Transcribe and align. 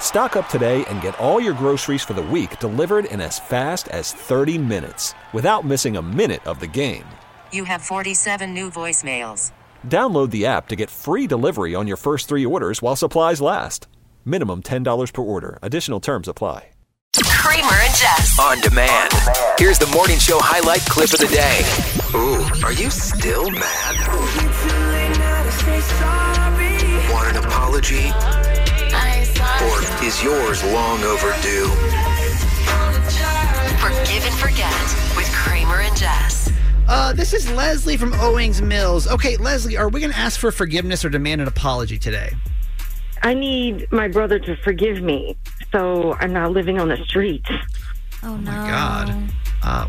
Stock 0.00 0.36
up 0.36 0.48
today 0.48 0.84
and 0.86 1.02
get 1.02 1.18
all 1.18 1.38
your 1.40 1.52
groceries 1.52 2.02
for 2.02 2.14
the 2.14 2.22
week 2.22 2.58
delivered 2.60 3.04
in 3.04 3.20
as 3.20 3.38
fast 3.38 3.88
as 3.88 4.12
30 4.12 4.56
minutes 4.56 5.12
without 5.34 5.66
missing 5.66 5.98
a 5.98 6.02
minute 6.02 6.46
of 6.46 6.60
the 6.60 6.66
game. 6.66 7.04
You 7.52 7.64
have 7.64 7.82
47 7.82 8.54
new 8.54 8.70
voicemails. 8.70 9.52
Download 9.86 10.30
the 10.30 10.46
app 10.46 10.68
to 10.68 10.76
get 10.76 10.88
free 10.88 11.26
delivery 11.26 11.74
on 11.74 11.86
your 11.86 11.98
first 11.98 12.28
three 12.28 12.46
orders 12.46 12.80
while 12.80 12.96
supplies 12.96 13.42
last. 13.42 13.86
Minimum 14.24 14.62
$10 14.62 15.12
per 15.12 15.22
order. 15.22 15.58
Additional 15.60 16.00
terms 16.00 16.28
apply. 16.28 16.70
Kramer 17.46 17.72
and 17.72 17.94
Jess. 17.94 18.36
On 18.40 18.60
demand. 18.60 19.12
Here's 19.56 19.78
the 19.78 19.86
morning 19.94 20.18
show 20.18 20.38
highlight 20.40 20.80
clip 20.80 21.12
of 21.14 21.20
the 21.20 21.28
day. 21.28 21.62
Ooh, 22.14 22.44
are 22.64 22.72
you 22.72 22.90
still 22.90 23.50
mad? 23.50 23.96
Want 27.10 27.28
an 27.28 27.36
apology? 27.44 28.45
Or 29.62 30.04
is 30.04 30.22
yours 30.22 30.62
long 30.64 31.02
overdue? 31.02 31.68
Forgive 33.78 34.26
and 34.26 34.34
forget 34.34 34.72
with 35.16 35.30
Kramer 35.32 35.80
and 35.80 35.96
Jess. 35.96 36.52
Uh, 36.88 37.12
this 37.12 37.32
is 37.32 37.50
Leslie 37.52 37.96
from 37.96 38.12
Owings 38.14 38.60
Mills. 38.60 39.08
Okay, 39.08 39.36
Leslie, 39.38 39.76
are 39.76 39.88
we 39.88 40.00
going 40.00 40.12
to 40.12 40.18
ask 40.18 40.38
for 40.38 40.52
forgiveness 40.52 41.04
or 41.04 41.08
demand 41.08 41.40
an 41.40 41.48
apology 41.48 41.98
today? 41.98 42.32
I 43.22 43.34
need 43.34 43.90
my 43.90 44.08
brother 44.08 44.38
to 44.40 44.56
forgive 44.56 45.02
me 45.02 45.36
so 45.72 46.14
I'm 46.20 46.32
not 46.32 46.52
living 46.52 46.78
on 46.78 46.88
the 46.88 46.98
streets. 47.06 47.48
Oh 48.22 48.36
no! 48.36 48.50
God. 48.50 49.32
Uh, 49.62 49.88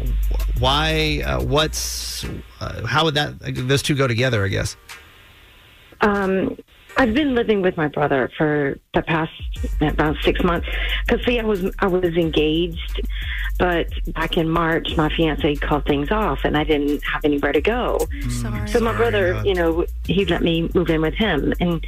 why? 0.60 1.22
Uh, 1.26 1.44
what's? 1.44 2.26
Uh, 2.60 2.86
how 2.86 3.04
would 3.04 3.16
that? 3.16 3.34
Those 3.68 3.84
two 3.84 3.96
go 3.96 4.08
together? 4.08 4.44
I 4.44 4.48
guess. 4.48 4.78
Um, 6.02 6.58
I've 6.98 7.14
been 7.14 7.36
living 7.36 7.62
with 7.62 7.78
my 7.78 7.88
brother 7.88 8.32
for 8.38 8.78
the 8.94 9.04
past 9.04 9.32
about 9.82 10.18
six 10.24 10.44
months. 10.44 10.68
Cause 11.08 11.20
see, 11.26 11.40
I 11.40 11.44
was 11.44 11.64
I 11.80 11.88
was 11.88 12.16
engaged, 12.16 13.02
but 13.60 13.88
back 14.14 14.38
in 14.38 14.50
March, 14.50 14.98
my 14.98 15.10
fiance 15.16 15.56
called 15.58 15.86
things 15.86 16.12
off, 16.12 16.40
and 16.44 16.58
I 16.58 16.64
didn't 16.64 17.04
have 17.04 17.24
anywhere 17.24 17.54
to 17.54 17.62
go. 17.62 18.00
Sorry. 18.30 18.68
So 18.68 18.80
my 18.80 18.96
brother, 18.98 19.34
God. 19.34 19.46
you 19.46 19.54
know, 19.54 19.86
he 20.06 20.26
let 20.26 20.42
me 20.42 20.70
move 20.74 20.90
in 20.90 21.02
with 21.02 21.14
him, 21.14 21.54
and 21.60 21.86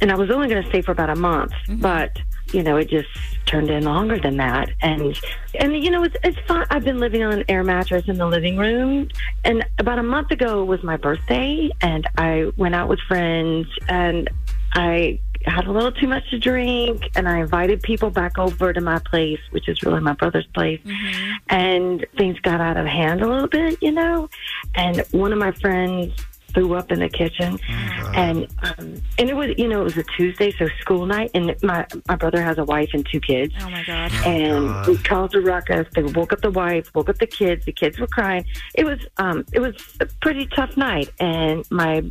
and 0.00 0.10
I 0.10 0.16
was 0.16 0.30
only 0.30 0.48
going 0.48 0.62
to 0.62 0.68
stay 0.68 0.82
for 0.82 0.92
about 0.92 1.10
a 1.10 1.16
month, 1.16 1.52
mm-hmm. 1.52 1.80
but 1.80 2.18
you 2.52 2.62
know, 2.62 2.76
it 2.76 2.88
just 2.88 3.08
turned 3.46 3.70
in 3.70 3.84
longer 3.84 4.18
than 4.18 4.38
that, 4.38 4.70
and 4.80 5.18
and 5.58 5.84
you 5.84 5.90
know, 5.90 6.02
it's 6.02 6.16
it's 6.24 6.38
fine. 6.46 6.66
I've 6.70 6.84
been 6.84 6.98
living 6.98 7.22
on 7.22 7.32
an 7.32 7.44
air 7.48 7.62
mattress 7.62 8.08
in 8.08 8.16
the 8.16 8.26
living 8.26 8.56
room, 8.56 9.08
and 9.44 9.64
about 9.78 9.98
a 9.98 10.02
month 10.02 10.30
ago 10.30 10.64
was 10.64 10.82
my 10.82 10.96
birthday, 10.96 11.70
and 11.80 12.08
I 12.16 12.50
went 12.56 12.74
out 12.74 12.88
with 12.88 13.00
friends, 13.00 13.68
and 13.88 14.28
I 14.72 15.20
had 15.44 15.66
a 15.66 15.72
little 15.72 15.92
too 15.92 16.08
much 16.08 16.28
to 16.30 16.38
drink, 16.38 17.08
and 17.14 17.28
I 17.28 17.40
invited 17.40 17.82
people 17.82 18.10
back 18.10 18.38
over 18.38 18.72
to 18.72 18.80
my 18.80 18.98
place, 18.98 19.40
which 19.50 19.68
is 19.68 19.82
really 19.82 20.00
my 20.00 20.12
brother's 20.12 20.46
place, 20.48 20.80
and 21.48 22.04
things 22.16 22.38
got 22.40 22.60
out 22.60 22.76
of 22.76 22.86
hand 22.86 23.22
a 23.22 23.28
little 23.28 23.48
bit, 23.48 23.78
you 23.80 23.92
know, 23.92 24.28
and 24.74 25.04
one 25.12 25.32
of 25.32 25.38
my 25.38 25.52
friends 25.52 26.12
threw 26.54 26.74
up 26.74 26.90
in 26.90 27.00
the 27.00 27.08
kitchen. 27.08 27.58
And 28.14 28.46
um 28.62 29.00
and 29.18 29.28
it 29.30 29.36
was 29.36 29.56
you 29.58 29.68
know 29.68 29.82
it 29.82 29.84
was 29.84 29.96
a 29.96 30.02
tuesday 30.16 30.50
so 30.52 30.66
school 30.80 31.06
night 31.06 31.30
and 31.34 31.54
my 31.62 31.86
my 32.08 32.16
brother 32.16 32.42
has 32.42 32.58
a 32.58 32.64
wife 32.64 32.90
and 32.94 33.06
two 33.06 33.20
kids. 33.20 33.54
Oh 33.60 33.70
my 33.70 33.84
god! 33.84 34.10
and 34.26 34.86
we 34.86 34.96
caused 34.98 35.34
a 35.34 35.40
ruckus 35.40 35.86
they 35.94 36.02
woke 36.02 36.32
up 36.32 36.40
the 36.40 36.50
wife 36.50 36.90
woke 36.94 37.08
up 37.08 37.18
the 37.18 37.26
kids. 37.26 37.64
The 37.64 37.72
kids 37.72 37.98
were 37.98 38.06
crying. 38.06 38.44
It 38.74 38.84
was 38.84 38.98
um 39.18 39.44
it 39.52 39.60
was 39.60 39.74
a 40.00 40.06
pretty 40.20 40.46
tough 40.46 40.76
night. 40.76 41.10
And 41.20 41.64
my 41.70 42.08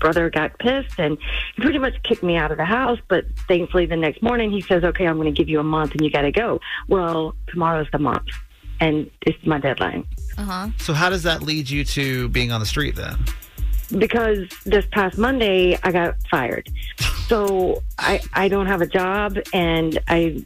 brother 0.00 0.30
got 0.30 0.58
pissed 0.58 0.98
and 0.98 1.18
he 1.56 1.62
pretty 1.62 1.78
much 1.78 1.94
kicked 2.02 2.22
me 2.22 2.36
out 2.36 2.50
of 2.50 2.56
the 2.58 2.64
house 2.64 2.98
but 3.08 3.24
thankfully 3.48 3.86
the 3.86 3.96
next 3.96 4.22
morning 4.22 4.50
he 4.50 4.60
says 4.60 4.84
okay 4.84 5.06
i'm 5.06 5.16
going 5.16 5.32
to 5.32 5.36
give 5.36 5.48
you 5.48 5.58
a 5.60 5.64
month 5.64 5.92
and 5.92 6.00
you 6.02 6.10
got 6.10 6.22
to 6.22 6.32
go 6.32 6.60
well 6.88 7.34
tomorrow's 7.48 7.88
the 7.92 7.98
month 7.98 8.26
and 8.80 9.10
it's 9.22 9.44
my 9.46 9.58
deadline 9.58 10.04
Uh 10.36 10.42
huh. 10.44 10.68
So 10.78 10.92
how 10.92 11.10
does 11.10 11.22
that 11.24 11.42
lead 11.42 11.68
you 11.68 11.84
to 11.84 12.28
being 12.28 12.52
on 12.52 12.60
the 12.60 12.66
street 12.66 12.94
then? 12.96 13.16
because 13.98 14.46
this 14.66 14.84
past 14.92 15.16
Monday 15.16 15.78
I 15.82 15.90
got 15.92 16.14
fired. 16.30 16.68
So 17.26 17.82
I 17.98 18.20
I 18.34 18.48
don't 18.48 18.66
have 18.66 18.82
a 18.82 18.86
job 18.86 19.38
and 19.54 19.98
I 20.08 20.44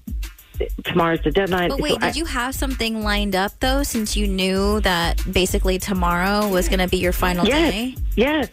tomorrow's 0.85 1.21
the 1.23 1.31
deadline. 1.33 1.71
But 1.71 1.79
So 1.79 1.83
wait, 1.83 1.99
I- 2.01 2.07
did 2.07 2.17
you 2.17 2.25
have 2.25 2.55
something 2.55 3.03
lined 3.03 3.35
up 3.35 3.53
though? 3.61 3.83
Since 3.83 4.17
you 4.17 4.29
knew 4.29 4.79
that 4.81 5.21
basically 5.33 5.79
tomorrow 5.79 6.49
was 6.49 6.69
going 6.69 6.79
to 6.79 6.89
be 6.89 6.99
your 6.99 7.13
final 7.13 7.45
Yes. 7.47 7.73
day. 7.73 7.97
Yes. 8.17 8.49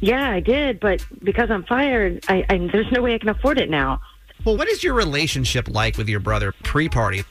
Yeah, 0.00 0.30
I 0.30 0.40
did, 0.40 0.80
but 0.80 1.04
because 1.22 1.50
I'm 1.50 1.64
fired, 1.64 2.24
I, 2.28 2.44
I 2.48 2.68
there's 2.72 2.90
no 2.92 3.02
way 3.02 3.14
I 3.14 3.18
can 3.18 3.28
afford 3.28 3.58
it 3.58 3.68
now. 3.68 4.00
Well, 4.44 4.56
what 4.56 4.68
is 4.68 4.84
your 4.84 4.94
relationship 4.94 5.68
like 5.68 5.96
with 5.96 6.08
your 6.08 6.20
brother 6.20 6.52
pre-party? 6.62 7.24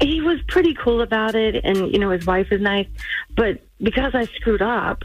He 0.00 0.20
was 0.20 0.38
pretty 0.48 0.74
cool 0.74 1.02
about 1.02 1.34
it, 1.34 1.62
and 1.64 1.92
you 1.92 1.98
know 1.98 2.10
his 2.10 2.26
wife 2.26 2.48
is 2.50 2.60
nice, 2.60 2.86
but 3.36 3.60
because 3.80 4.14
I 4.14 4.24
screwed 4.24 4.62
up, 4.62 5.02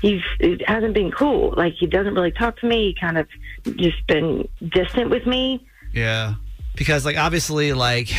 he's 0.00 0.22
it 0.40 0.66
hasn't 0.68 0.94
been 0.94 1.10
cool. 1.10 1.54
Like 1.56 1.74
he 1.74 1.86
doesn't 1.86 2.14
really 2.14 2.32
talk 2.32 2.58
to 2.60 2.66
me. 2.66 2.88
He 2.88 2.94
kind 3.00 3.18
of 3.18 3.28
just 3.76 4.04
been 4.06 4.48
distant 4.68 5.10
with 5.10 5.26
me. 5.26 5.66
Yeah, 5.92 6.34
because 6.74 7.04
like 7.04 7.16
obviously 7.16 7.72
like 7.72 8.10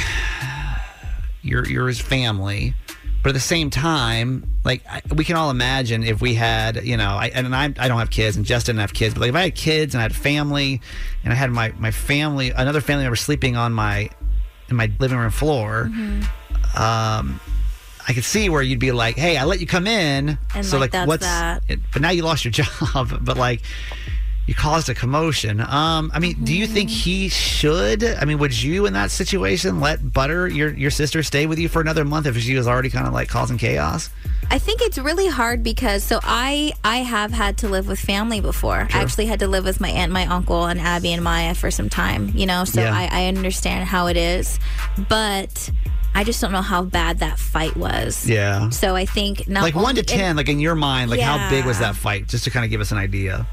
you're 1.41 1.67
you're 1.67 1.87
his 1.87 1.99
family, 1.99 2.73
but 3.27 3.31
at 3.31 3.33
the 3.33 3.41
same 3.41 3.69
time, 3.69 4.49
like 4.63 4.81
I, 4.89 5.01
we 5.13 5.25
can 5.25 5.35
all 5.35 5.49
imagine 5.49 6.01
if 6.01 6.21
we 6.21 6.33
had 6.33 6.85
you 6.85 6.95
know, 6.95 7.09
I, 7.09 7.27
and 7.33 7.53
I 7.53 7.65
I 7.65 7.89
don't 7.89 7.99
have 7.99 8.09
kids 8.09 8.37
and 8.37 8.45
Jess 8.45 8.63
didn't 8.63 8.79
have 8.79 8.93
kids, 8.93 9.15
but 9.15 9.19
like 9.19 9.29
if 9.31 9.35
I 9.35 9.41
had 9.41 9.55
kids 9.55 9.93
and 9.93 9.99
I 9.99 10.03
had 10.03 10.15
family, 10.15 10.79
and 11.25 11.33
I 11.33 11.35
had 11.35 11.51
my 11.51 11.73
my 11.77 11.91
family 11.91 12.51
another 12.51 12.79
family 12.79 13.03
member 13.03 13.17
sleeping 13.17 13.57
on 13.57 13.73
my 13.73 14.09
in 14.69 14.77
my 14.77 14.89
living 14.97 15.17
room 15.17 15.31
floor, 15.31 15.91
um. 16.77 17.41
I 18.09 18.13
could 18.13 18.23
see 18.23 18.47
where 18.47 18.61
you'd 18.61 18.79
be 18.79 18.93
like, 18.93 19.17
"Hey, 19.17 19.35
I 19.35 19.43
let 19.43 19.59
you 19.59 19.67
come 19.67 19.85
in." 19.85 20.37
And, 20.55 20.65
so 20.65 20.79
like, 20.79 20.93
like, 20.93 21.09
what's? 21.09 21.25
that. 21.25 21.63
It, 21.67 21.81
but 21.91 22.01
now 22.01 22.11
you 22.11 22.23
lost 22.23 22.45
your 22.45 22.51
job. 22.63 23.19
But 23.19 23.35
like, 23.35 23.61
you 24.47 24.55
caused 24.55 24.87
a 24.89 24.93
commotion. 24.93 25.59
Um, 25.59 26.09
I 26.13 26.19
mean, 26.19 26.43
do 26.43 26.55
you 26.55 26.65
think 26.67 26.89
he 26.89 27.27
should? 27.27 28.03
I 28.03 28.23
mean, 28.25 28.39
would 28.39 28.59
you 28.59 28.85
in 28.85 28.93
that 28.93 29.11
situation 29.11 29.81
let 29.81 30.13
Butter, 30.13 30.47
your 30.47 30.73
your 30.73 30.89
sister, 30.89 31.21
stay 31.21 31.45
with 31.45 31.59
you 31.59 31.67
for 31.67 31.81
another 31.81 32.05
month 32.05 32.25
if 32.25 32.37
she 32.37 32.55
was 32.55 32.65
already 32.67 32.89
kind 32.89 33.05
of 33.05 33.13
like 33.13 33.27
causing 33.27 33.57
chaos? 33.57 34.09
I 34.49 34.57
think 34.57 34.81
it's 34.81 34.97
really 34.97 35.27
hard 35.27 35.63
because 35.63 36.03
so 36.03 36.19
I 36.23 36.71
I 36.85 36.97
have 36.97 37.31
had 37.31 37.57
to 37.59 37.67
live 37.67 37.87
with 37.87 37.99
family 37.99 38.39
before. 38.39 38.87
I 38.93 38.99
actually 39.01 39.25
had 39.25 39.39
to 39.39 39.47
live 39.47 39.65
with 39.65 39.81
my 39.81 39.89
aunt, 39.89 40.13
my 40.13 40.25
uncle, 40.25 40.65
and 40.65 40.79
Abby 40.79 41.11
and 41.11 41.23
Maya 41.23 41.53
for 41.53 41.69
some 41.69 41.89
time. 41.89 42.31
You 42.33 42.45
know, 42.45 42.63
so 42.63 42.81
Yeah. 42.81 42.95
I, 42.95 43.09
I 43.11 43.27
understand 43.27 43.85
how 43.89 44.07
it 44.07 44.15
is, 44.15 44.59
but 45.09 45.69
I 46.15 46.23
just 46.23 46.39
don't 46.39 46.53
know 46.53 46.61
how 46.61 46.83
bad 46.83 47.19
that 47.19 47.37
fight 47.37 47.75
was. 47.75 48.27
Yeah. 48.27 48.69
So 48.69 48.95
I 48.95 49.05
think 49.05 49.49
not 49.49 49.63
Like 49.63 49.75
one 49.75 49.95
to 49.95 50.03
ten, 50.03 50.37
like 50.37 50.47
in 50.47 50.61
your 50.61 50.75
mind, 50.75 51.11
like 51.11 51.19
how 51.19 51.49
big 51.49 51.65
was 51.65 51.79
that 51.79 51.97
fight? 51.97 52.27
Just 52.29 52.45
to 52.45 52.49
kind 52.49 52.63
of 52.63 52.71
give 52.71 52.79
us 52.79 52.93
an 52.93 52.97
idea. 52.97 53.45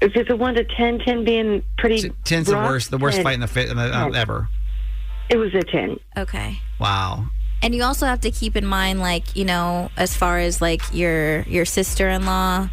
If 0.00 0.14
it's 0.14 0.30
a 0.30 0.36
one 0.36 0.54
to 0.54 0.64
10, 0.64 1.00
10 1.00 1.24
being 1.24 1.62
pretty. 1.76 2.02
T- 2.02 2.12
Ten's 2.24 2.46
the 2.46 2.54
worst, 2.54 2.90
the 2.90 2.98
worst 2.98 3.16
then 3.16 3.24
fight 3.24 3.34
in 3.34 3.40
the, 3.40 3.46
fi- 3.48 3.66
in 3.66 3.76
the 3.76 3.82
uh, 3.96 4.10
ever. 4.10 4.48
It 5.28 5.36
was 5.36 5.54
a 5.54 5.62
ten. 5.62 5.98
Okay. 6.16 6.58
Wow. 6.80 7.26
And 7.62 7.74
you 7.74 7.82
also 7.82 8.06
have 8.06 8.20
to 8.20 8.30
keep 8.30 8.56
in 8.56 8.64
mind, 8.64 9.00
like 9.00 9.36
you 9.36 9.44
know, 9.44 9.90
as 9.96 10.16
far 10.16 10.38
as 10.38 10.62
like 10.62 10.80
your 10.92 11.42
your 11.42 11.64
sister 11.64 12.08
in 12.08 12.24
law, 12.24 12.70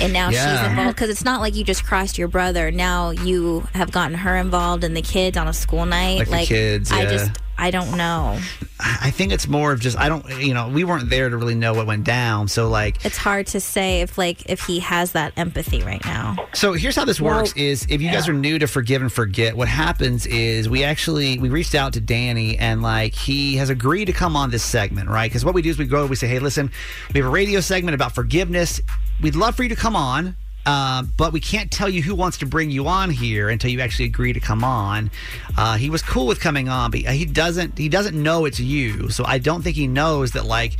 and 0.00 0.12
now 0.12 0.30
Yeah. 0.30 0.60
she's 0.62 0.70
involved 0.70 0.96
because 0.96 1.10
it's 1.10 1.24
not 1.24 1.40
like 1.40 1.54
you 1.54 1.62
just 1.62 1.84
crossed 1.84 2.18
your 2.18 2.28
brother. 2.28 2.70
Now 2.70 3.10
you 3.10 3.60
have 3.74 3.92
gotten 3.92 4.16
her 4.16 4.34
involved 4.36 4.82
and 4.82 4.96
the 4.96 5.02
kids 5.02 5.36
on 5.36 5.46
a 5.46 5.52
school 5.52 5.86
night. 5.86 6.26
Like 6.28 6.48
the 6.48 6.54
kids, 6.54 6.90
I 6.90 7.02
yeah. 7.02 7.10
just 7.10 7.30
I 7.56 7.70
don't 7.70 7.96
know. 7.96 8.38
I 8.80 9.10
think 9.10 9.32
it's 9.32 9.46
more 9.46 9.72
of 9.72 9.80
just 9.80 9.96
I 9.98 10.08
don't 10.08 10.28
you 10.42 10.52
know 10.52 10.68
we 10.68 10.84
weren't 10.84 11.08
there 11.08 11.30
to 11.30 11.36
really 11.36 11.54
know 11.54 11.74
what 11.74 11.86
went 11.86 12.04
down. 12.04 12.48
So 12.48 12.68
like 12.68 13.04
It's 13.04 13.16
hard 13.16 13.46
to 13.48 13.60
say 13.60 14.02
if 14.02 14.18
like 14.18 14.48
if 14.50 14.60
he 14.62 14.80
has 14.80 15.12
that 15.12 15.32
empathy 15.36 15.82
right 15.82 16.04
now. 16.04 16.36
So 16.54 16.72
here's 16.72 16.96
how 16.96 17.04
this 17.04 17.20
works: 17.20 17.52
is 17.54 17.86
if 17.88 18.02
you 18.02 18.10
guys 18.10 18.28
are 18.28 18.32
new 18.32 18.58
to 18.58 18.66
Forgive 18.66 19.02
and 19.02 19.12
Forget, 19.12 19.56
what 19.56 19.68
happens 19.68 20.26
is 20.26 20.68
we 20.68 20.84
actually 20.84 21.38
we 21.38 21.48
reached 21.48 21.74
out 21.74 21.92
to 21.94 22.00
Danny 22.00 22.58
and 22.58 22.82
like 22.82 23.14
he 23.14 23.56
has 23.56 23.70
agreed 23.70 24.06
to 24.06 24.12
come 24.12 24.36
on 24.36 24.50
this 24.50 24.62
segment, 24.64 25.08
right? 25.08 25.30
Because 25.30 25.44
what 25.44 25.54
we 25.54 25.62
do 25.62 25.70
is 25.70 25.78
we 25.78 25.86
go, 25.86 26.06
we 26.06 26.16
say, 26.16 26.26
hey, 26.26 26.38
listen, 26.38 26.70
we 27.12 27.20
have 27.20 27.28
a 27.28 27.32
radio 27.32 27.60
segment 27.60 27.94
about 27.94 28.14
forgiveness. 28.14 28.80
We'd 29.22 29.36
love 29.36 29.54
for 29.54 29.62
you 29.62 29.68
to 29.68 29.76
come 29.76 29.96
on. 29.96 30.36
Uh, 30.66 31.02
but 31.16 31.32
we 31.32 31.40
can't 31.40 31.70
tell 31.70 31.88
you 31.88 32.02
who 32.02 32.14
wants 32.14 32.38
to 32.38 32.46
bring 32.46 32.70
you 32.70 32.86
on 32.86 33.10
here 33.10 33.48
until 33.50 33.70
you 33.70 33.80
actually 33.80 34.06
agree 34.06 34.32
to 34.32 34.40
come 34.40 34.64
on. 34.64 35.10
Uh, 35.58 35.76
he 35.76 35.90
was 35.90 36.02
cool 36.02 36.26
with 36.26 36.40
coming 36.40 36.68
on, 36.68 36.90
but 36.90 37.00
he 37.00 37.24
doesn't. 37.24 37.78
He 37.78 37.88
doesn't 37.88 38.20
know 38.20 38.44
it's 38.44 38.60
you, 38.60 39.10
so 39.10 39.24
I 39.24 39.38
don't 39.38 39.62
think 39.62 39.76
he 39.76 39.86
knows 39.86 40.32
that 40.32 40.46
like 40.46 40.76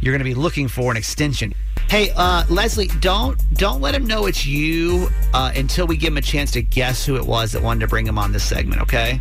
you're 0.00 0.12
going 0.12 0.20
to 0.20 0.24
be 0.24 0.34
looking 0.34 0.68
for 0.68 0.90
an 0.90 0.96
extension. 0.96 1.52
Hey, 1.88 2.10
uh, 2.16 2.44
Leslie, 2.48 2.88
don't 3.00 3.38
don't 3.54 3.80
let 3.80 3.94
him 3.94 4.06
know 4.06 4.26
it's 4.26 4.46
you 4.46 5.08
uh, 5.34 5.52
until 5.54 5.86
we 5.86 5.96
give 5.96 6.12
him 6.12 6.16
a 6.16 6.22
chance 6.22 6.50
to 6.52 6.62
guess 6.62 7.04
who 7.04 7.16
it 7.16 7.24
was 7.24 7.52
that 7.52 7.62
wanted 7.62 7.80
to 7.80 7.88
bring 7.88 8.06
him 8.06 8.18
on 8.18 8.32
this 8.32 8.44
segment. 8.44 8.82
Okay. 8.82 9.20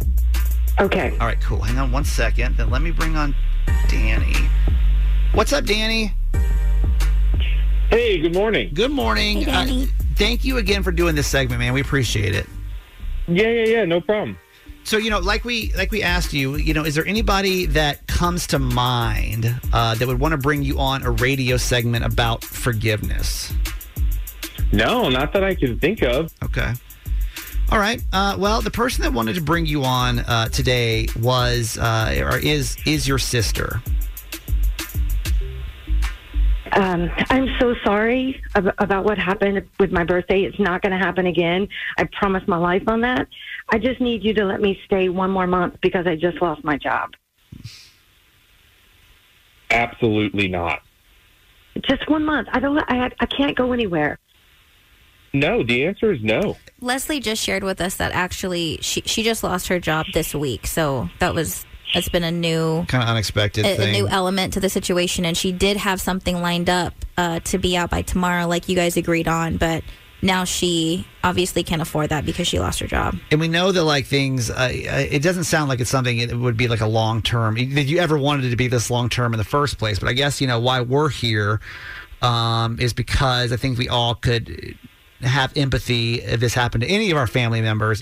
Okay. 0.79 1.11
All 1.19 1.27
right. 1.27 1.39
Cool. 1.41 1.61
Hang 1.61 1.77
on 1.77 1.91
one 1.91 2.05
second. 2.05 2.57
Then 2.57 2.69
let 2.69 2.81
me 2.81 2.91
bring 2.91 3.15
on 3.15 3.35
Danny. 3.87 4.35
What's 5.33 5.53
up, 5.53 5.65
Danny? 5.65 6.13
Hey, 7.89 8.19
good 8.19 8.33
morning. 8.33 8.71
Good 8.73 8.91
morning. 8.91 9.37
Hey, 9.39 9.45
Danny. 9.45 9.83
Uh, 9.83 10.04
thank 10.15 10.43
you 10.43 10.57
again 10.57 10.83
for 10.83 10.91
doing 10.91 11.15
this 11.15 11.27
segment, 11.27 11.59
man. 11.59 11.73
We 11.73 11.81
appreciate 11.81 12.35
it. 12.35 12.47
Yeah, 13.27 13.49
yeah, 13.49 13.65
yeah, 13.65 13.85
no 13.85 14.01
problem. 14.01 14.37
So 14.83 14.97
you 14.97 15.09
know, 15.09 15.19
like 15.19 15.43
we 15.43 15.73
like 15.73 15.91
we 15.91 16.03
asked 16.03 16.31
you, 16.31 16.57
you 16.57 16.73
know, 16.73 16.83
is 16.83 16.93
there 16.93 17.05
anybody 17.07 17.65
that 17.67 18.05
comes 18.05 18.45
to 18.47 18.59
mind 18.59 19.59
uh, 19.73 19.95
that 19.95 20.07
would 20.07 20.19
want 20.19 20.33
to 20.33 20.37
bring 20.37 20.61
you 20.61 20.79
on 20.79 21.01
a 21.03 21.09
radio 21.09 21.57
segment 21.57 22.05
about 22.05 22.43
forgiveness? 22.43 23.51
No, 24.71 25.09
not 25.09 25.33
that 25.33 25.43
I 25.43 25.55
can 25.55 25.79
think 25.79 26.03
of. 26.03 26.31
Okay. 26.43 26.73
All 27.71 27.79
right. 27.79 27.99
Uh, 28.13 28.35
well, 28.37 28.61
the 28.61 28.69
person 28.69 29.01
that 29.01 29.11
wanted 29.11 29.33
to 29.35 29.41
bring 29.41 29.65
you 29.65 29.83
on 29.83 30.19
uh, 30.19 30.49
today 30.49 31.07
was 31.19 31.79
uh, 31.79 32.15
or 32.21 32.37
is 32.37 32.77
is 32.85 33.07
your 33.07 33.17
sister. 33.17 33.81
Um, 36.75 37.09
I'm 37.29 37.47
so 37.59 37.73
sorry 37.85 38.41
ab- 38.53 38.75
about 38.79 39.05
what 39.05 39.17
happened 39.17 39.65
with 39.79 39.91
my 39.91 40.03
birthday. 40.03 40.41
It's 40.43 40.59
not 40.59 40.81
going 40.81 40.91
to 40.91 40.97
happen 40.97 41.25
again. 41.25 41.67
I 41.97 42.03
promise 42.19 42.43
my 42.47 42.57
life 42.57 42.83
on 42.87 43.01
that. 43.01 43.27
I 43.69 43.79
just 43.79 44.01
need 44.01 44.23
you 44.23 44.33
to 44.33 44.43
let 44.43 44.59
me 44.59 44.77
stay 44.85 45.07
one 45.07 45.31
more 45.31 45.47
month 45.47 45.75
because 45.81 46.05
I 46.05 46.15
just 46.15 46.41
lost 46.41 46.63
my 46.65 46.77
job. 46.77 47.11
Absolutely 49.71 50.49
not. 50.49 50.81
Just 51.87 52.09
one 52.09 52.25
month. 52.25 52.47
I 52.51 52.59
don't. 52.59 52.77
I 52.87 53.09
I 53.19 53.25
can't 53.25 53.55
go 53.57 53.73
anywhere. 53.73 54.17
No, 55.33 55.63
the 55.63 55.85
answer 55.85 56.13
is 56.13 56.23
no. 56.23 56.55
Leslie 56.79 57.19
just 57.19 57.43
shared 57.43 57.63
with 57.63 57.81
us 57.81 57.97
that 57.97 58.13
actually 58.13 58.79
she 58.81 59.01
she 59.01 59.23
just 59.23 59.43
lost 59.43 59.67
her 59.67 59.79
job 59.79 60.05
this 60.13 60.33
week. 60.33 60.65
So 60.67 61.09
that 61.19 61.35
was 61.35 61.65
that's 61.95 62.09
been 62.09 62.23
a 62.23 62.31
new 62.31 62.85
Kind 62.87 63.03
of 63.03 63.09
unexpected 63.09 63.65
a, 63.65 63.81
a 63.81 63.91
new 63.91 64.07
element 64.07 64.53
to 64.53 64.59
the 64.59 64.69
situation 64.69 65.25
and 65.25 65.35
she 65.35 65.51
did 65.51 65.77
have 65.77 65.99
something 65.99 66.41
lined 66.41 66.69
up 66.69 66.93
uh, 67.17 67.39
to 67.45 67.57
be 67.57 67.75
out 67.75 67.89
by 67.89 68.03
tomorrow 68.03 68.45
like 68.47 68.69
you 68.69 68.75
guys 68.75 68.97
agreed 68.97 69.27
on, 69.27 69.57
but 69.57 69.83
now 70.21 70.43
she 70.43 71.05
obviously 71.23 71.63
can't 71.63 71.81
afford 71.81 72.09
that 72.09 72.25
because 72.25 72.47
she 72.47 72.59
lost 72.59 72.79
her 72.79 72.87
job. 72.87 73.15
and 73.31 73.39
we 73.39 73.47
know 73.47 73.71
that 73.71 73.83
like 73.83 74.05
things, 74.05 74.49
uh, 74.49 74.69
it 74.71 75.21
doesn't 75.21 75.43
sound 75.43 75.69
like 75.69 75.79
it's 75.79 75.89
something 75.89 76.27
that 76.27 76.37
would 76.37 76.57
be 76.57 76.67
like 76.67 76.81
a 76.81 76.87
long 76.87 77.21
term. 77.21 77.55
That 77.55 77.83
you 77.83 77.99
ever 77.99 78.17
wanted 78.17 78.45
it 78.45 78.49
to 78.49 78.55
be 78.55 78.67
this 78.67 78.89
long 78.89 79.09
term 79.09 79.33
in 79.33 79.37
the 79.37 79.43
first 79.43 79.77
place. 79.77 79.99
But 79.99 80.09
I 80.09 80.13
guess 80.13 80.41
you 80.41 80.47
know 80.47 80.59
why 80.59 80.81
we're 80.81 81.09
here 81.09 81.59
um, 82.21 82.79
is 82.79 82.93
because 82.93 83.51
I 83.51 83.57
think 83.57 83.77
we 83.77 83.87
all 83.87 84.15
could 84.15 84.75
have 85.21 85.55
empathy 85.55 86.21
if 86.21 86.39
this 86.39 86.53
happened 86.53 86.83
to 86.83 86.89
any 86.89 87.11
of 87.11 87.17
our 87.17 87.27
family 87.27 87.61
members. 87.61 88.01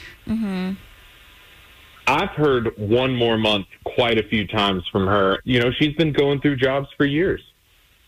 I've 2.07 2.29
heard 2.31 2.77
one 2.77 3.15
more 3.15 3.37
month 3.37 3.67
quite 3.85 4.17
a 4.17 4.23
few 4.23 4.45
times 4.47 4.83
from 4.91 5.07
her. 5.07 5.39
You 5.45 5.59
know, 5.59 5.71
she's 5.71 5.95
been 5.95 6.11
going 6.11 6.41
through 6.41 6.57
jobs 6.57 6.87
for 6.97 7.05
years. 7.05 7.41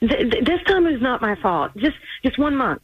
Th- 0.02 0.12
th- 0.32 0.44
this 0.44 0.62
time 0.68 0.86
is 0.88 1.02
not 1.02 1.22
my 1.22 1.36
fault. 1.36 1.72
Just 1.78 1.96
just 2.24 2.38
one 2.38 2.56
month. 2.56 2.82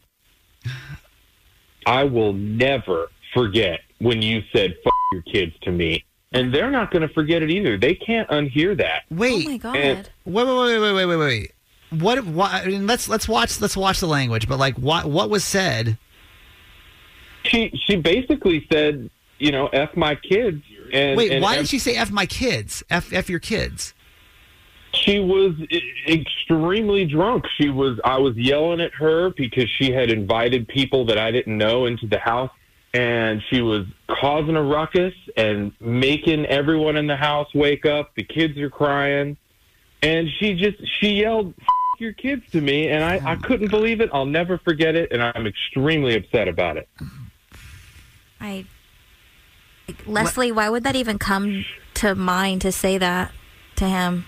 I 1.85 2.03
will 2.03 2.33
never 2.33 3.09
forget 3.33 3.81
when 3.99 4.21
you 4.21 4.41
said 4.53 4.75
"fuck 4.83 4.93
your 5.11 5.21
kids" 5.23 5.53
to 5.63 5.71
me, 5.71 6.05
and 6.31 6.53
they're 6.53 6.71
not 6.71 6.91
going 6.91 7.01
to 7.05 7.13
forget 7.13 7.43
it 7.43 7.49
either. 7.49 7.77
They 7.77 7.95
can't 7.95 8.29
unhear 8.29 8.77
that. 8.77 9.03
Wait, 9.09 9.45
oh 9.45 9.49
my 9.49 9.57
god. 9.57 9.75
and- 9.75 10.09
wait, 10.25 10.45
wait, 10.45 10.55
wait, 10.55 10.79
wait, 10.79 10.93
wait, 10.93 11.05
wait, 11.05 11.15
wait. 11.17 11.51
What? 11.89 12.23
Why? 12.25 12.61
I 12.63 12.67
mean, 12.67 12.87
let's 12.87 13.09
let's 13.09 13.27
watch 13.27 13.59
let's 13.59 13.75
watch 13.75 13.99
the 13.99 14.07
language. 14.07 14.47
But 14.47 14.59
like, 14.59 14.77
what 14.77 15.05
what 15.07 15.29
was 15.29 15.43
said? 15.43 15.97
She 17.43 17.71
she 17.85 17.95
basically 17.97 18.65
said, 18.71 19.09
you 19.39 19.51
know, 19.51 19.67
"f 19.67 19.95
my 19.97 20.15
kids." 20.15 20.63
And 20.91 21.17
Wait, 21.17 21.31
and 21.31 21.41
why 21.41 21.55
ev- 21.55 21.61
did 21.61 21.69
she 21.69 21.79
say 21.79 21.95
"f 21.95 22.11
my 22.11 22.25
kids"? 22.25 22.83
F 22.89 23.13
f 23.13 23.29
your 23.29 23.39
kids. 23.39 23.93
She 24.93 25.19
was 25.19 25.53
extremely 26.07 27.05
drunk. 27.05 27.45
She 27.57 27.69
was. 27.69 27.99
I 28.03 28.17
was 28.17 28.35
yelling 28.35 28.81
at 28.81 28.93
her 28.95 29.29
because 29.29 29.69
she 29.69 29.91
had 29.91 30.11
invited 30.11 30.67
people 30.67 31.05
that 31.05 31.17
I 31.17 31.31
didn't 31.31 31.57
know 31.57 31.85
into 31.85 32.07
the 32.07 32.19
house, 32.19 32.51
and 32.93 33.41
she 33.49 33.61
was 33.61 33.85
causing 34.07 34.55
a 34.55 34.63
ruckus 34.63 35.13
and 35.37 35.71
making 35.79 36.45
everyone 36.47 36.97
in 36.97 37.07
the 37.07 37.15
house 37.15 37.47
wake 37.53 37.85
up. 37.85 38.13
The 38.15 38.23
kids 38.23 38.57
are 38.57 38.69
crying, 38.69 39.37
and 40.01 40.27
she 40.39 40.55
just 40.55 40.77
she 40.99 41.21
yelled 41.21 41.53
"F- 41.57 41.67
your 41.99 42.13
kids 42.13 42.43
to 42.51 42.59
me, 42.59 42.89
and 42.89 43.03
I, 43.03 43.15
I 43.25 43.35
oh 43.35 43.39
couldn't 43.39 43.69
believe 43.69 44.01
it. 44.01 44.09
I'll 44.11 44.25
never 44.25 44.57
forget 44.57 44.95
it, 44.95 45.13
and 45.13 45.23
I'm 45.23 45.47
extremely 45.47 46.15
upset 46.15 46.49
about 46.49 46.75
it. 46.75 46.89
I 48.41 48.55
like, 48.57 48.65
Leslie, 50.05 50.51
why 50.51 50.69
would 50.69 50.83
that 50.83 50.95
even 50.95 51.17
come 51.19 51.65
to 51.95 52.15
mind 52.15 52.61
to 52.61 52.71
say 52.71 52.97
that 52.97 53.31
to 53.75 53.85
him? 53.85 54.25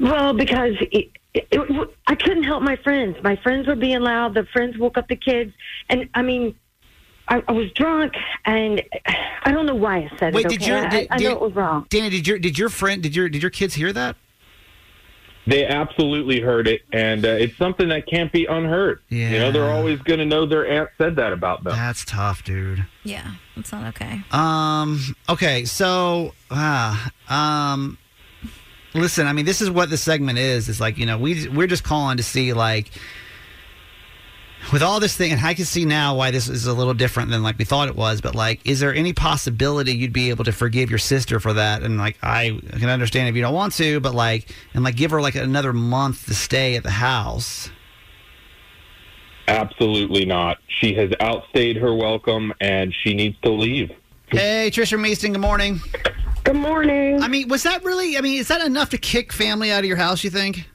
Well, 0.00 0.32
because 0.32 0.74
it, 0.92 1.10
it, 1.34 1.46
it, 1.50 1.90
I 2.06 2.14
couldn't 2.14 2.44
help 2.44 2.62
my 2.62 2.76
friends. 2.76 3.16
My 3.22 3.36
friends 3.36 3.66
were 3.66 3.74
being 3.74 4.00
loud. 4.00 4.34
The 4.34 4.44
friends 4.52 4.78
woke 4.78 4.96
up 4.96 5.08
the 5.08 5.16
kids, 5.16 5.52
and 5.88 6.08
I 6.14 6.22
mean, 6.22 6.54
I, 7.28 7.42
I 7.46 7.52
was 7.52 7.70
drunk, 7.72 8.14
and 8.44 8.82
I 9.44 9.52
don't 9.52 9.66
know 9.66 9.74
why 9.74 9.98
I 9.98 10.16
said 10.18 10.34
Wait, 10.34 10.46
it. 10.46 10.48
did 10.50 10.62
okay? 10.62 10.70
your 10.70 10.86
I, 10.86 10.88
did, 10.88 11.08
I 11.10 11.16
did- 11.18 11.24
know 11.28 11.34
it 11.34 11.40
was 11.40 11.54
wrong. 11.54 11.86
Danny, 11.90 12.10
did 12.10 12.26
your 12.26 12.38
did 12.38 12.58
your 12.58 12.68
friend 12.68 13.02
did 13.02 13.14
your 13.14 13.28
did 13.28 13.42
your 13.42 13.50
kids 13.50 13.74
hear 13.74 13.92
that? 13.92 14.16
They 15.46 15.66
absolutely 15.66 16.40
heard 16.40 16.66
it, 16.66 16.82
and 16.90 17.24
uh, 17.24 17.28
it's 17.28 17.56
something 17.58 17.88
that 17.88 18.06
can't 18.06 18.32
be 18.32 18.46
unheard. 18.46 19.00
You 19.10 19.38
know, 19.38 19.52
they're 19.52 19.70
always 19.70 20.00
going 20.00 20.18
to 20.18 20.24
know 20.24 20.46
their 20.46 20.66
aunt 20.66 20.88
said 20.96 21.16
that 21.16 21.34
about 21.34 21.64
them. 21.64 21.74
That's 21.74 22.02
tough, 22.04 22.44
dude. 22.44 22.86
Yeah, 23.02 23.32
that's 23.54 23.70
not 23.70 23.84
okay. 23.94 24.22
Um. 24.32 25.14
Okay. 25.28 25.66
So, 25.66 26.32
ah, 26.50 27.10
um, 27.28 27.98
listen. 28.94 29.26
I 29.26 29.34
mean, 29.34 29.44
this 29.44 29.60
is 29.60 29.70
what 29.70 29.90
the 29.90 29.98
segment 29.98 30.38
is. 30.38 30.70
It's 30.70 30.80
like 30.80 30.96
you 30.96 31.04
know, 31.04 31.18
we 31.18 31.46
we're 31.48 31.66
just 31.66 31.84
calling 31.84 32.16
to 32.16 32.22
see 32.22 32.52
like. 32.52 32.90
With 34.72 34.82
all 34.82 34.98
this 34.98 35.16
thing, 35.16 35.30
and 35.30 35.40
I 35.40 35.54
can 35.54 35.66
see 35.66 35.84
now 35.84 36.16
why 36.16 36.30
this 36.30 36.48
is 36.48 36.66
a 36.66 36.72
little 36.72 36.94
different 36.94 37.30
than 37.30 37.42
like 37.42 37.58
we 37.58 37.64
thought 37.64 37.88
it 37.88 37.96
was. 37.96 38.20
But 38.20 38.34
like, 38.34 38.66
is 38.66 38.80
there 38.80 38.94
any 38.94 39.12
possibility 39.12 39.92
you'd 39.92 40.12
be 40.12 40.30
able 40.30 40.44
to 40.44 40.52
forgive 40.52 40.90
your 40.90 40.98
sister 40.98 41.38
for 41.38 41.52
that? 41.52 41.82
And 41.82 41.98
like, 41.98 42.18
I 42.22 42.58
can 42.72 42.88
understand 42.88 43.28
if 43.28 43.36
you 43.36 43.42
don't 43.42 43.54
want 43.54 43.74
to, 43.74 44.00
but 44.00 44.14
like, 44.14 44.52
and 44.72 44.82
like, 44.82 44.96
give 44.96 45.10
her 45.10 45.20
like 45.20 45.34
another 45.34 45.72
month 45.72 46.26
to 46.26 46.34
stay 46.34 46.76
at 46.76 46.82
the 46.82 46.90
house. 46.90 47.70
Absolutely 49.46 50.24
not. 50.24 50.58
She 50.80 50.94
has 50.94 51.10
outstayed 51.20 51.76
her 51.76 51.94
welcome, 51.94 52.52
and 52.60 52.94
she 53.02 53.14
needs 53.14 53.36
to 53.42 53.52
leave. 53.52 53.90
Hey, 54.28 54.70
Trisha 54.72 54.98
Meeston. 54.98 55.32
Good 55.32 55.40
morning. 55.40 55.80
Good 56.42 56.56
morning. 56.56 57.22
I 57.22 57.28
mean, 57.28 57.48
was 57.48 57.62
that 57.64 57.84
really? 57.84 58.16
I 58.16 58.22
mean, 58.22 58.40
is 58.40 58.48
that 58.48 58.62
enough 58.62 58.90
to 58.90 58.98
kick 58.98 59.32
family 59.32 59.70
out 59.70 59.80
of 59.80 59.84
your 59.84 59.98
house? 59.98 60.24
You 60.24 60.30
think? 60.30 60.68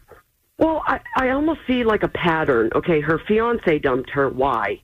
Well, 0.60 0.84
I, 0.86 1.00
I 1.16 1.30
almost 1.30 1.62
see 1.66 1.84
like 1.84 2.04
a 2.04 2.10
pattern. 2.10 2.70
Okay, 2.76 3.00
her 3.00 3.18
fiance 3.28 3.80
dumped 3.80 4.10
her. 4.12 4.30
Why? 4.30 4.82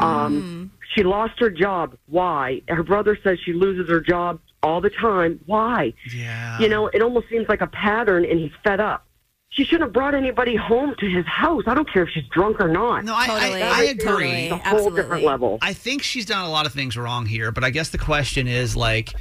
Um, 0.00 0.70
she 0.94 1.02
lost 1.02 1.34
her 1.40 1.50
job. 1.50 1.96
Why? 2.06 2.62
Her 2.68 2.84
brother 2.84 3.18
says 3.22 3.38
she 3.44 3.52
loses 3.52 3.90
her 3.90 4.00
job 4.00 4.40
all 4.62 4.80
the 4.80 4.90
time. 4.90 5.40
Why? 5.46 5.92
Yeah. 6.14 6.58
You 6.60 6.68
know, 6.68 6.86
it 6.86 7.02
almost 7.02 7.28
seems 7.28 7.48
like 7.48 7.60
a 7.60 7.66
pattern, 7.66 8.24
and 8.24 8.38
he's 8.38 8.52
fed 8.64 8.80
up. 8.80 9.04
She 9.50 9.64
shouldn't 9.64 9.84
have 9.84 9.92
brought 9.92 10.14
anybody 10.14 10.54
home 10.54 10.94
to 10.98 11.06
his 11.08 11.24
house. 11.26 11.64
I 11.66 11.74
don't 11.74 11.90
care 11.90 12.02
if 12.02 12.10
she's 12.10 12.26
drunk 12.30 12.60
or 12.60 12.68
not. 12.68 13.04
No, 13.04 13.14
I, 13.14 13.26
Totally. 13.26 13.62
I, 13.62 13.80
I 13.80 13.82
agree. 13.84 14.04
Totally. 14.04 14.48
A 14.48 14.56
whole 14.56 14.60
Absolutely. 14.64 15.02
different 15.02 15.24
level. 15.24 15.58
I 15.62 15.72
think 15.72 16.02
she's 16.02 16.26
done 16.26 16.44
a 16.44 16.50
lot 16.50 16.66
of 16.66 16.72
things 16.72 16.96
wrong 16.96 17.26
here, 17.26 17.50
but 17.50 17.64
I 17.64 17.70
guess 17.70 17.88
the 17.88 17.98
question 17.98 18.46
is 18.48 18.76
like, 18.76 19.12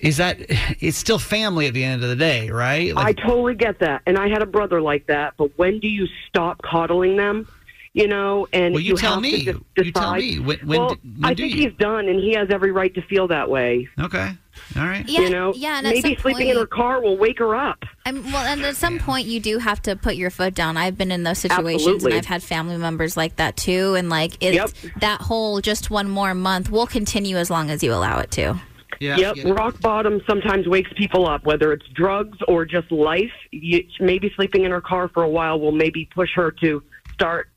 is 0.00 0.16
that 0.18 0.38
it's 0.80 0.96
still 0.96 1.18
family 1.18 1.66
at 1.66 1.74
the 1.74 1.84
end 1.84 2.02
of 2.02 2.08
the 2.08 2.16
day, 2.16 2.50
right? 2.50 2.92
I 2.96 3.12
totally 3.12 3.54
get 3.54 3.78
that. 3.80 4.02
And 4.06 4.18
I 4.18 4.28
had 4.28 4.42
a 4.42 4.46
brother 4.46 4.80
like 4.80 5.06
that. 5.06 5.34
But 5.36 5.56
when 5.58 5.80
do 5.80 5.88
you 5.88 6.06
stop 6.28 6.62
coddling 6.62 7.16
them? 7.16 7.48
you 7.92 8.06
know, 8.06 8.46
and 8.52 8.74
Well, 8.74 8.82
you 8.82 8.94
tell 8.94 9.14
have 9.14 9.22
me. 9.22 9.44
To 9.46 9.52
de- 9.54 9.84
You 9.86 9.90
tell 9.90 10.12
decide. 10.12 10.20
me. 10.20 10.38
When- 10.38 10.58
when 10.66 10.80
well, 10.80 10.94
d- 10.96 11.00
when 11.18 11.24
I 11.30 11.32
do 11.32 11.44
think 11.44 11.54
you? 11.56 11.62
he's 11.70 11.78
done, 11.78 12.08
and 12.08 12.20
he 12.20 12.34
has 12.34 12.50
every 12.50 12.70
right 12.70 12.92
to 12.94 13.00
feel 13.00 13.26
that 13.28 13.48
way. 13.48 13.88
Okay. 13.98 14.32
All 14.76 14.82
right. 14.84 15.08
Yeah, 15.08 15.20
you 15.20 15.30
know, 15.30 15.54
yeah, 15.56 15.78
and 15.78 15.86
maybe 15.88 16.02
some 16.14 16.16
sleeping 16.20 16.48
in 16.48 16.58
her 16.58 16.66
car 16.66 17.00
will 17.00 17.16
wake 17.16 17.38
her 17.38 17.56
up. 17.56 17.84
I'm, 18.04 18.22
well, 18.30 18.44
and 18.44 18.62
at 18.66 18.76
some 18.76 18.98
point 18.98 19.26
you 19.26 19.40
do 19.40 19.56
have 19.56 19.80
to 19.84 19.96
put 19.96 20.16
your 20.16 20.28
foot 20.28 20.54
down. 20.54 20.76
I've 20.76 20.98
been 20.98 21.10
in 21.10 21.22
those 21.22 21.38
situations, 21.38 21.86
Absolutely. 21.86 22.10
and 22.12 22.18
I've 22.18 22.26
had 22.26 22.42
family 22.42 22.76
members 22.76 23.16
like 23.16 23.36
that 23.36 23.56
too. 23.56 23.94
And 23.94 24.10
like, 24.10 24.36
it's 24.42 24.74
that 25.00 25.22
whole 25.22 25.62
just 25.62 25.90
one 25.90 26.10
more 26.10 26.34
month 26.34 26.70
will 26.70 26.86
continue 26.86 27.38
as 27.38 27.48
long 27.48 27.70
as 27.70 27.82
you 27.82 27.94
allow 27.94 28.18
it 28.18 28.30
to. 28.32 28.60
Yep, 29.00 29.36
rock 29.44 29.80
bottom 29.80 30.20
sometimes 30.28 30.66
wakes 30.66 30.90
people 30.96 31.28
up, 31.28 31.44
whether 31.44 31.72
it's 31.72 31.86
drugs 31.94 32.38
or 32.48 32.64
just 32.64 32.90
life. 32.90 33.32
You, 33.50 33.84
maybe 34.00 34.32
sleeping 34.36 34.64
in 34.64 34.70
her 34.70 34.80
car 34.80 35.08
for 35.08 35.22
a 35.22 35.28
while 35.28 35.60
will 35.60 35.72
maybe 35.72 36.08
push 36.14 36.30
her 36.34 36.50
to 36.62 36.82
start 37.12 37.48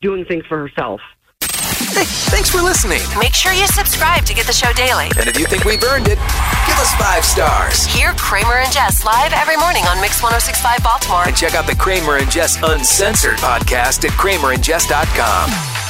doing 0.00 0.24
things 0.24 0.44
for 0.46 0.58
herself. 0.58 1.00
Hey, 1.40 2.04
thanks 2.04 2.48
for 2.48 2.62
listening. 2.62 3.00
Make 3.18 3.34
sure 3.34 3.52
you 3.52 3.66
subscribe 3.66 4.24
to 4.26 4.34
get 4.34 4.46
the 4.46 4.52
show 4.52 4.72
daily. 4.74 5.10
And 5.18 5.26
if 5.26 5.38
you 5.38 5.46
think 5.46 5.64
we've 5.64 5.82
earned 5.82 6.06
it, 6.06 6.18
give 6.18 6.78
us 6.78 6.94
five 6.94 7.24
stars. 7.24 7.84
Hear 7.86 8.12
Kramer 8.14 8.58
and 8.62 8.72
Jess 8.72 9.04
live 9.04 9.32
every 9.32 9.56
morning 9.56 9.82
on 9.84 10.00
Mix 10.00 10.22
1065 10.22 10.84
Baltimore. 10.84 11.24
And 11.26 11.36
check 11.36 11.54
out 11.54 11.66
the 11.66 11.74
Kramer 11.74 12.18
and 12.18 12.30
Jess 12.30 12.62
Uncensored 12.62 13.38
podcast 13.38 14.04
at 14.04 14.12
kramerandjess.com. 14.12 15.89